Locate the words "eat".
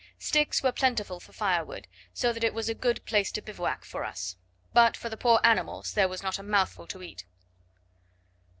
7.03-7.23